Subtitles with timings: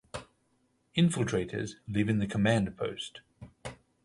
[0.97, 3.21] Infiltrators live in the Command Post.